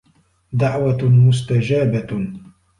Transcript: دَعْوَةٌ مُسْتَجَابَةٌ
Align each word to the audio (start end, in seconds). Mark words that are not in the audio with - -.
دَعْوَةٌ 0.53 1.03
مُسْتَجَابَةٌ 1.09 2.31